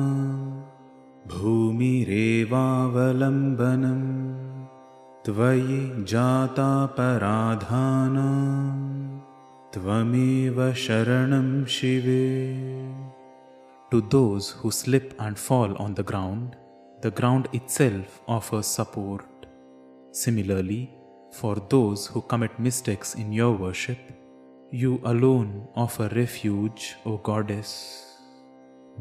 भूमिरेवावलम्बनं 1.31 2.51
त्वयि 5.25 5.77
जातापराधानां 6.11 7.15
त्वमेव 9.73 10.59
शरणं 10.85 11.49
शिवे 11.77 12.27
To 13.93 13.99
those 14.15 14.45
who 14.59 14.71
slip 14.71 15.13
and 15.25 15.37
fall 15.47 15.71
on 15.85 15.93
the 15.93 16.03
ground, 16.11 16.55
the 17.01 17.11
ground 17.19 17.47
itself 17.59 18.21
offers 18.35 18.67
support. 18.79 19.47
Similarly, 20.11 20.83
for 21.39 21.55
those 21.75 22.07
who 22.07 22.21
commit 22.33 22.59
mistakes 22.67 23.15
in 23.15 23.31
your 23.39 23.53
worship, 23.65 24.01
you 24.73 25.01
alone 25.03 25.67
offer 25.75 26.07
refuge, 26.07 26.95
O 27.05 27.17
Goddess. 27.17 28.07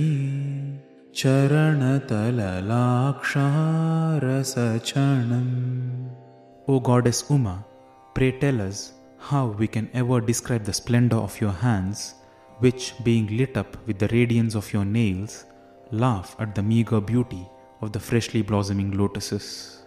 pray 8.14 8.32
tell 8.40 8.60
us 8.62 8.92
how 9.18 9.46
we 9.58 9.66
can 9.68 9.90
ever 9.92 10.22
describe 10.22 10.64
the 10.64 10.72
splendor 10.72 11.16
of 11.16 11.38
your 11.38 11.52
hands, 11.52 12.14
which, 12.60 12.94
being 13.04 13.26
lit 13.36 13.58
up 13.58 13.76
with 13.86 13.98
the 13.98 14.08
radiance 14.08 14.54
of 14.54 14.72
your 14.72 14.86
nails, 14.86 15.44
laugh 15.90 16.34
at 16.38 16.54
the 16.54 16.62
meager 16.62 17.02
beauty 17.02 17.46
of 17.82 17.92
the 17.92 18.00
freshly 18.00 18.40
blossoming 18.40 18.92
lotuses. 18.92 19.82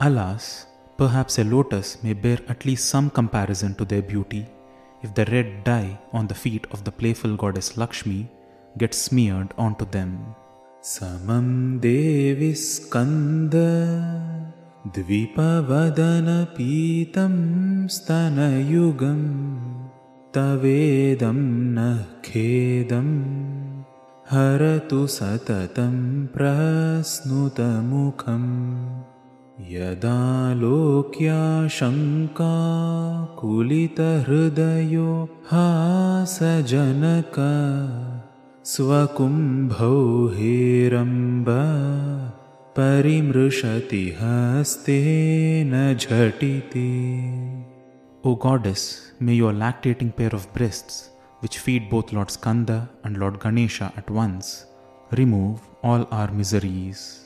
Alas, 0.00 0.66
perhaps 1.00 1.38
a 1.38 1.44
lotus 1.44 1.88
may 2.02 2.12
bear 2.12 2.38
at 2.52 2.64
least 2.66 2.86
some 2.92 3.08
comparison 3.18 3.72
to 3.76 3.84
their 3.90 4.02
beauty 4.02 4.44
if 5.02 5.10
the 5.14 5.24
red 5.26 5.50
dye 5.68 5.96
on 6.12 6.26
the 6.26 6.38
feet 6.42 6.66
of 6.72 6.82
the 6.86 6.94
playful 7.00 7.36
goddess 7.42 7.76
Lakshmi 7.80 8.20
gets 8.76 8.98
smeared 8.98 9.50
onto 9.56 9.86
them. 9.96 10.12
समं 10.94 11.46
देवि 11.84 12.50
स्कन्द 12.54 13.54
द्विपवदनपीतं 14.94 15.74
स्तनयुगं 17.96 19.22
तवेदं 20.36 21.40
नः 21.78 21.98
खेदं 22.28 23.08
हरतु 24.30 25.00
सततं 25.18 25.94
प्रस्नुतमुखम् 26.36 27.18
यदा 29.66 30.18
शङ्का 31.76 32.52
कुलितहृदयो 33.38 35.06
हासजनक 35.50 37.36
स्वकुम्भौ 38.72 39.96
हेरम्ब 40.36 41.48
परिमृशति 42.78 44.04
हस्तेन 44.20 45.74
झटिति 45.94 46.86
O 48.24 48.36
goddess, 48.36 49.12
may 49.20 49.34
your 49.34 49.52
lactating 49.52 50.14
pair 50.14 50.32
of 50.32 50.52
breasts, 50.52 51.10
which 51.40 51.58
feed 51.58 51.90
both 51.90 52.12
Lord 52.12 52.30
Skanda 52.30 52.88
and 53.02 53.16
Lord 53.16 53.40
Ganesha 53.40 53.92
at 53.96 54.08
once, 54.10 54.66
remove 55.12 55.60
all 55.82 56.06
our 56.12 56.30
miseries. 56.30 57.24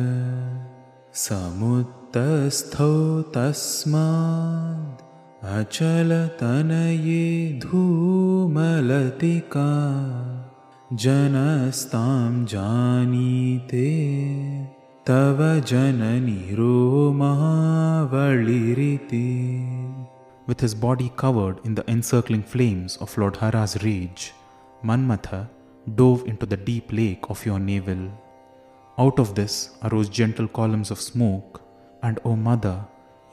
समुत्तस्थौ 1.27 2.95
तस्माद् 3.37 5.05
अचलतनये 5.59 7.27
धूमलतिका 7.67 9.69
जनस्तां 11.04 12.46
जानीते 12.54 13.90
तव 15.08 15.40
जननि 15.68 16.56
रोमावळिरिति 16.58 17.30
With 20.48 20.60
his 20.60 20.74
body 20.76 21.10
covered 21.16 21.60
in 21.64 21.76
the 21.76 21.90
encircling 21.90 22.44
flames 22.44 22.98
of 22.98 23.18
Lord 23.18 23.38
Hara's 23.38 23.82
rage, 23.84 24.34
Manmatha 24.84 25.48
dove 25.96 26.28
into 26.28 26.46
the 26.46 26.58
deep 26.58 26.92
lake 26.92 27.30
of 27.30 27.46
your 27.46 27.60
navel. 27.60 28.12
Out 28.98 29.20
of 29.20 29.34
this 29.34 29.70
arose 29.84 30.10
gentle 30.10 30.48
columns 30.48 30.92
of 30.92 31.00
smoke, 31.00 31.62
and 32.04 32.20
O 32.26 32.36
mother, 32.36 32.84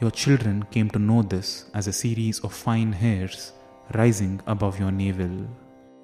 your 0.01 0.11
children 0.11 0.65
came 0.71 0.91
to 0.91 0.99
know 0.99 1.23
this 1.23 1.71
as 1.75 1.89
a 1.89 1.93
series 1.93 2.39
of 2.41 2.53
fine 2.53 2.93
hairs 2.93 3.53
rising 3.95 4.41
above 4.47 4.79
your 4.79 4.93
navel. 4.93 5.49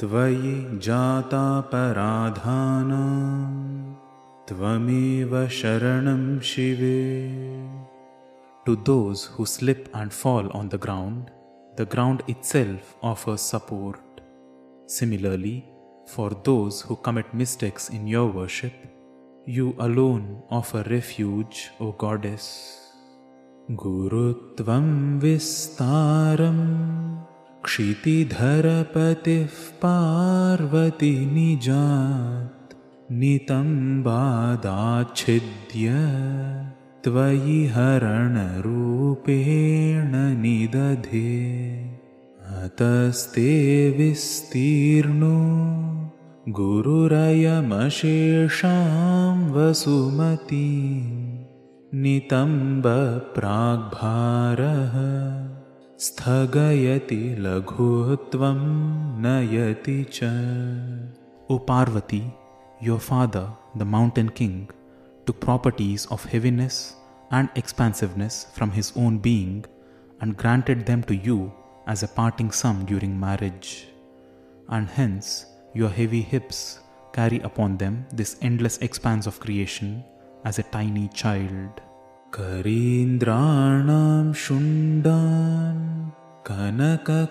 त्वयि 0.00 0.56
जातापराधानां 0.86 1.78
त्वमेव 4.48 5.32
शरणं 5.60 6.26
शिवे 6.50 7.00
To 8.66 8.76
those 8.90 9.24
who 9.34 9.46
slip 9.46 9.88
and 9.94 10.12
fall 10.12 10.46
on 10.60 10.68
the 10.68 10.80
ground, 10.86 11.30
the 11.76 11.86
ground 11.86 12.22
itself 12.28 12.94
offers 13.02 13.40
support. 13.40 14.20
Similarly, 14.98 15.56
for 16.14 16.28
those 16.50 16.82
who 16.82 16.96
commit 16.96 17.32
mistakes 17.32 17.88
in 17.88 18.06
your 18.06 18.26
worship, 18.26 18.74
you 19.48 19.74
alone 19.78 20.42
offer 20.50 20.82
refuge, 20.90 21.70
O 21.80 21.92
Goddess. 21.92 22.48
गुरुत्वं 23.80 24.86
विस्तारं 25.20 26.60
क्षितिधरपतिः 27.64 29.56
पार्वतीनिजात् 29.82 30.78
नितम्बादाच्छिद्य 33.20 33.54
त्वयि 37.04 37.60
हरणरूपेण 37.74 38.52
निदधे 40.42 41.32
अतस्ते 42.62 43.52
विस्तीर्णो 43.98 45.36
गुरुरयमशेषां 46.56 47.78
वसुमती 49.54 50.68
नितम्बप्राग्भारः 52.02 52.84
स्थगयति 56.06 57.20
लघुत्वं 57.46 58.60
नयति 59.24 59.98
च 60.12 60.28
O 61.50 61.58
Parvati, 61.58 62.22
your 62.80 62.98
father, 62.98 63.46
the 63.74 63.84
mountain 63.84 64.30
king, 64.30 64.70
took 65.26 65.40
properties 65.40 66.06
of 66.06 66.24
heaviness 66.24 66.94
and 67.30 67.48
expansiveness 67.56 68.46
from 68.52 68.70
his 68.70 68.92
own 68.96 69.18
being 69.18 69.64
and 70.20 70.36
granted 70.36 70.86
them 70.86 71.02
to 71.02 71.14
you 71.14 71.52
as 71.86 72.02
a 72.02 72.08
parting 72.08 72.50
sum 72.50 72.84
during 72.84 73.18
marriage. 73.18 73.88
And 74.68 74.88
hence, 74.88 75.46
your 75.74 75.90
heavy 75.90 76.22
hips 76.22 76.78
carry 77.12 77.40
upon 77.40 77.76
them 77.78 78.06
this 78.12 78.36
endless 78.40 78.78
expanse 78.78 79.26
of 79.26 79.40
creation 79.40 80.02
as 80.44 80.58
a 80.58 80.66
tiny 80.72 81.08
child. 81.22 81.80
करीन्द्राणां 82.34 84.32
शुण्डान् 84.32 85.84
कनककदलीकाण्डपटली 86.48 87.28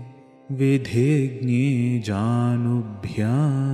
विधिज्ञे 0.52 2.02
जानुभ्यां 2.06 3.70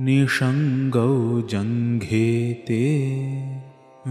निषङ्गौ 0.07 1.17
जङ्घेते 1.53 2.81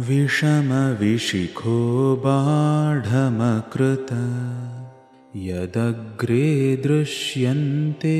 विषमविशिखो 0.09 1.79
बाढमकृत 2.25 4.11
यदग्रे 5.35 6.75
दृश्यन्ते 6.83 8.19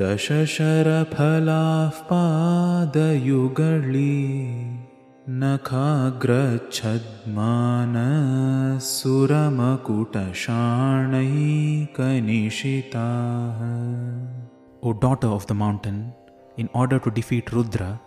दशशरफलाः 0.00 1.98
पादयुगळी 2.10 4.12
नखाग्रच्छद्मानः 5.28 6.62
O 14.84 14.92
daughter 14.92 15.26
of 15.26 15.46
the 15.48 15.54
mountain, 15.54 16.12
in 16.56 16.68
order 16.72 17.00
to 17.00 17.10
defeat 17.10 17.52
Rudra, 17.52 18.00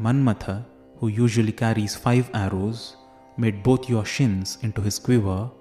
Manmatha, 0.00 0.64
who 0.96 1.06
usually 1.06 1.52
carries 1.52 1.94
five 1.94 2.28
arrows, 2.34 2.96
made 3.36 3.62
both 3.62 3.88
your 3.88 4.04
shins 4.04 4.58
into 4.62 4.82
his 4.82 4.98
quiver, 4.98 5.52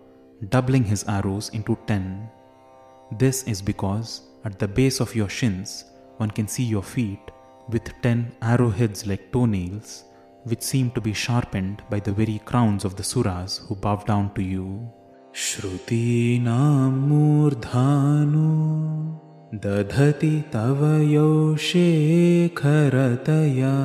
doubling 0.48 0.84
his 0.84 1.04
arrows 1.08 1.50
into 1.50 1.78
ten. 1.86 2.30
This 3.18 3.44
is 3.44 3.62
because 3.62 4.22
at 4.46 4.58
the 4.58 4.68
base 4.68 5.00
of 5.00 5.16
your 5.16 5.30
shins 5.30 5.86
one 6.18 6.32
can 6.32 6.48
see 6.48 6.64
your 6.64 6.84
feet 6.84 7.20
with 7.70 7.92
ten 8.02 8.32
arrowheads 8.42 9.06
like 9.06 9.32
toenails, 9.32 10.06
which 10.44 10.62
seem 10.62 10.92
to 10.92 11.02
be 11.02 11.14
sharpened 11.14 11.84
by 11.90 12.00
the 12.00 12.12
very 12.12 12.40
crowns 12.46 12.86
of 12.86 12.96
the 12.96 13.04
suras 13.04 13.68
who 13.68 13.76
bow 13.76 13.98
down 13.98 14.34
to 14.36 14.42
you. 14.42 14.90
श्रुतीनां 15.36 16.92
मूर्धानु 17.08 18.50
दधति 19.64 20.32
तव 20.54 20.82
यौ 21.12 21.56
शेखरतया 21.66 23.76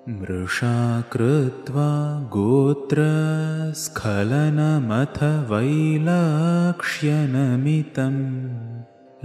मृषा 0.08 0.76
कृत्वा 1.12 1.86
गोत्रस्खलनमथ 2.34 5.18
वैलक्ष्यनमितं 5.50 8.14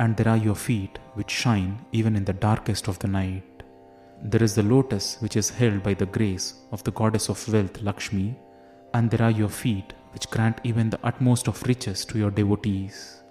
and 0.00 0.16
there 0.16 0.30
are 0.32 0.42
your 0.48 0.56
feet 0.56 0.98
which 1.14 1.30
shine 1.30 1.78
even 1.92 2.16
in 2.16 2.24
the 2.24 2.38
darkest 2.48 2.88
of 2.88 2.98
the 3.04 3.12
night. 3.20 3.47
There 4.22 4.42
is 4.42 4.54
the 4.54 4.62
lotus 4.62 5.16
which 5.20 5.36
is 5.36 5.50
held 5.50 5.82
by 5.82 5.94
the 5.94 6.06
grace 6.06 6.54
of 6.72 6.82
the 6.84 6.90
goddess 6.90 7.28
of 7.28 7.48
wealth 7.52 7.80
Lakshmi, 7.82 8.36
and 8.94 9.10
there 9.10 9.22
are 9.22 9.30
your 9.30 9.48
feet 9.48 9.92
which 10.12 10.28
grant 10.30 10.60
even 10.64 10.90
the 10.90 10.98
utmost 11.04 11.46
of 11.48 11.62
riches 11.62 12.04
to 12.06 12.18
your 12.18 12.30
devotees. 12.30 13.22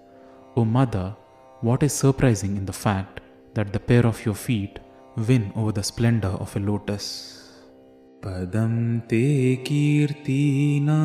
O 0.56 0.64
mother, 0.64 1.14
what 1.60 1.82
is 1.82 1.92
surprising 1.92 2.56
in 2.56 2.64
the 2.64 2.72
fact 2.72 3.20
that 3.54 3.72
the 3.72 3.80
pair 3.80 4.06
of 4.06 4.24
your 4.24 4.34
feet 4.34 4.78
win 5.16 5.52
over 5.56 5.72
the 5.72 5.82
splendor 5.82 6.28
of 6.28 6.56
a 6.56 6.60
lotus? 6.60 7.34
Padam 8.22 9.06
te 9.08 9.58
kirtinam 9.58 10.98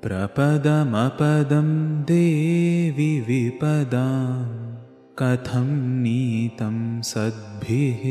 prapadam 0.00 0.92
apadam 0.94 2.06
devi 2.06 3.20
vipadam 3.22 4.69
कथं 5.22 5.68
नीतं 6.02 7.00
सद्भिः 7.00 8.02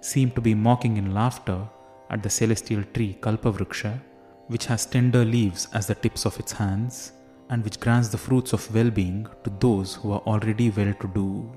seem 0.00 0.32
to 0.32 0.40
be 0.40 0.56
mocking 0.56 0.96
in 0.96 1.14
laughter 1.14 1.68
at 2.10 2.24
the 2.24 2.30
celestial 2.30 2.82
tree 2.94 3.16
Kalpavriksha, 3.20 4.00
which 4.48 4.66
has 4.66 4.86
tender 4.86 5.24
leaves 5.24 5.68
as 5.72 5.86
the 5.86 5.94
tips 5.94 6.26
of 6.26 6.36
its 6.40 6.50
hands 6.50 7.12
and 7.50 7.64
which 7.64 7.80
grants 7.80 8.08
the 8.08 8.18
fruits 8.18 8.52
of 8.52 8.74
well 8.74 8.90
being 8.90 9.26
to 9.44 9.50
those 9.60 9.94
who 9.94 10.12
are 10.12 10.22
already 10.26 10.70
well 10.76 10.92
to 11.00 11.08
do. 11.14 11.50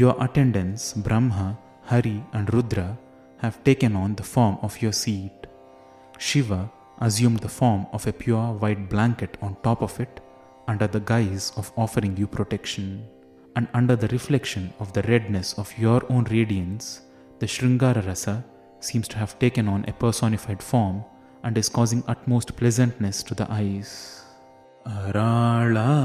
Your 0.00 0.14
attendants, 0.24 0.82
Brahma, 1.06 1.46
Hari, 1.90 2.18
and 2.32 2.46
Rudra, 2.54 2.88
have 3.38 3.62
taken 3.64 3.96
on 4.02 4.14
the 4.14 4.22
form 4.22 4.56
of 4.62 4.80
your 4.82 4.92
seat. 4.92 5.46
Shiva 6.18 6.70
assumed 7.00 7.40
the 7.40 7.54
form 7.60 7.86
of 7.92 8.06
a 8.06 8.12
pure 8.12 8.52
white 8.62 8.88
blanket 8.88 9.36
on 9.42 9.56
top 9.62 9.82
of 9.82 9.98
it 10.00 10.21
under 10.68 10.86
the 10.86 11.00
guise 11.00 11.52
of 11.56 11.72
offering 11.76 12.16
you 12.16 12.26
protection, 12.26 13.04
and 13.56 13.68
under 13.74 13.96
the 13.96 14.08
reflection 14.08 14.72
of 14.80 14.92
the 14.92 15.02
redness 15.02 15.54
of 15.58 15.76
your 15.78 16.02
own 16.10 16.24
radiance, 16.24 17.02
the 17.38 17.46
Sringara 17.46 18.06
Rasa 18.06 18.44
seems 18.80 19.08
to 19.08 19.18
have 19.18 19.38
taken 19.38 19.68
on 19.68 19.84
a 19.86 19.92
personified 19.92 20.62
form 20.62 21.04
and 21.44 21.58
is 21.58 21.68
causing 21.68 22.02
utmost 22.08 22.56
pleasantness 22.56 23.22
to 23.22 23.34
the 23.34 23.50
eyes. 23.50 24.18
अराळाकेशेषु 24.86 25.96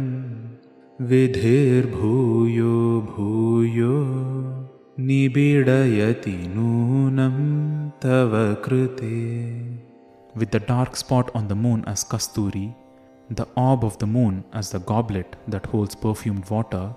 विधिर्भूयो 1.12 2.74
भूयो 3.12 3.94
निबिडयति 4.99 6.37
नूनं 6.55 7.35
तव 8.03 8.31
कृते 8.65 9.17
With 10.35 10.51
the 10.51 10.59
dark 10.59 10.95
spot 10.95 11.29
on 11.33 11.47
the 11.47 11.55
moon 11.55 11.83
as 11.85 12.03
Kasturi, 12.03 12.75
the 13.29 13.47
orb 13.55 13.83
of 13.83 13.97
the 13.99 14.07
moon 14.07 14.43
as 14.53 14.71
the 14.71 14.79
goblet 14.79 15.35
that 15.47 15.65
holds 15.65 15.95
perfumed 15.95 16.49
water, 16.49 16.93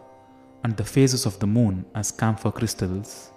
and 0.63 0.77
the 0.77 0.85
phases 0.85 1.27
of 1.27 1.39
the 1.39 1.47
moon 1.47 1.85
as 1.95 2.11
camphor 2.11 2.53
crystals, 2.53 3.33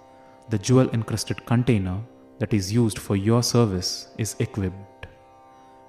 the 0.50 0.58
jewel 0.58 0.90
encrusted 0.90 1.44
container 1.46 1.98
that 2.38 2.52
is 2.52 2.72
used 2.72 2.98
for 2.98 3.16
your 3.16 3.42
service 3.42 4.08
is 4.18 4.36
equipped. 4.38 5.06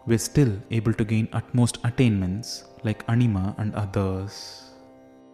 were 0.07 0.19
still 0.19 0.53
able 0.71 0.93
to 0.93 1.05
gain 1.05 1.29
utmost 1.33 1.79
attainments 1.85 2.65
like 2.85 3.05
Anima 3.09 3.55
and 3.59 3.75
others. 3.75 4.35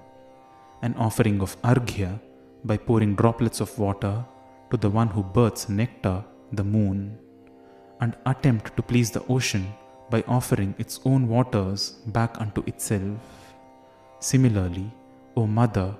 an 0.82 0.96
offering 0.98 1.40
of 1.40 1.56
Arghya 1.62 2.18
by 2.64 2.76
pouring 2.76 3.14
droplets 3.14 3.60
of 3.60 3.78
water 3.78 4.24
to 4.71 4.77
the 4.77 4.89
one 4.89 5.07
who 5.07 5.23
births 5.23 5.69
nectar, 5.69 6.23
the 6.51 6.63
moon, 6.63 7.17
and 8.01 8.15
attempt 8.25 8.75
to 8.75 8.81
please 8.81 9.11
the 9.11 9.23
ocean 9.27 9.71
by 10.09 10.23
offering 10.27 10.73
its 10.77 10.99
own 11.05 11.27
waters 11.27 11.91
back 12.07 12.39
unto 12.39 12.63
itself. 12.65 13.17
Similarly, 14.19 14.91
O 15.35 15.47
Mother, 15.47 15.95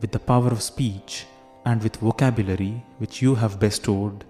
with 0.00 0.12
the 0.12 0.18
power 0.18 0.48
of 0.48 0.62
speech 0.62 1.26
and 1.64 1.82
with 1.82 1.96
vocabulary 1.96 2.84
which 2.98 3.22
you 3.22 3.34
have 3.34 3.58
bestowed, 3.58 4.24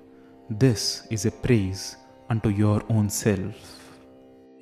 this 0.48 1.06
is 1.10 1.26
a 1.26 1.30
praise 1.30 1.96
unto 2.30 2.48
your 2.48 2.82
own 2.88 3.10
self. 3.10 3.54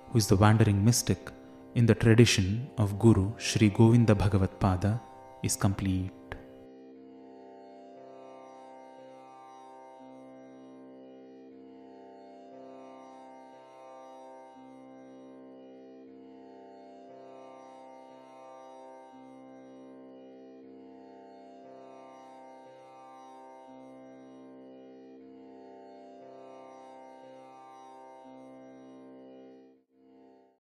who 0.07 0.15
is 0.17 0.27
the 0.27 0.37
wandering 0.37 0.79
mystic 0.85 1.19
in 1.75 1.85
the 1.85 1.95
tradition 1.95 2.69
of 2.77 2.97
Guru 2.97 3.33
Sri 3.37 3.69
Govinda 3.69 4.15
Bhagavatpada, 4.15 5.01
is 5.43 5.57
complete. 5.57 6.20